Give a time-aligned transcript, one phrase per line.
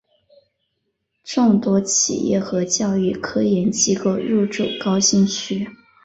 [1.23, 5.69] 众多企业和教育科研机构入驻高新区。